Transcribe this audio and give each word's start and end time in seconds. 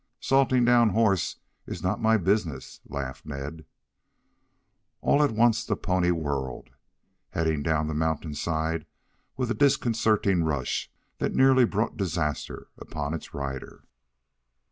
"Salting 0.19 0.65
down 0.65 0.89
horse 0.89 1.35
is 1.67 1.83
not 1.83 2.01
my 2.01 2.17
business," 2.17 2.79
laughed 2.87 3.23
Ned. 3.23 3.65
All 5.01 5.21
at 5.21 5.29
once 5.29 5.63
the 5.63 5.75
pony 5.75 6.09
whirled, 6.09 6.71
heading 7.33 7.61
down 7.61 7.85
the 7.87 7.93
mountain 7.93 8.33
side 8.33 8.87
with 9.37 9.51
a 9.51 9.53
disconcerting 9.53 10.43
rush 10.43 10.91
that 11.19 11.35
nearly 11.35 11.65
brought 11.65 11.97
disaster 11.97 12.69
upon 12.79 13.13
its 13.13 13.35
rider. 13.35 13.83